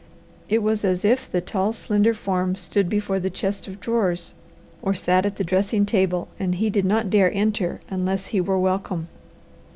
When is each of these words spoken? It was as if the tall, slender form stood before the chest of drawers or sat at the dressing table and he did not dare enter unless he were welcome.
It 0.49 0.63
was 0.63 0.83
as 0.83 1.05
if 1.05 1.31
the 1.31 1.41
tall, 1.41 1.73
slender 1.73 2.15
form 2.15 2.55
stood 2.55 2.89
before 2.89 3.19
the 3.19 3.29
chest 3.29 3.67
of 3.67 3.79
drawers 3.79 4.33
or 4.81 4.95
sat 4.95 5.27
at 5.27 5.35
the 5.35 5.43
dressing 5.43 5.85
table 5.85 6.27
and 6.39 6.55
he 6.55 6.71
did 6.71 6.85
not 6.85 7.11
dare 7.11 7.31
enter 7.31 7.81
unless 7.87 8.25
he 8.33 8.41
were 8.41 8.57
welcome. 8.57 9.09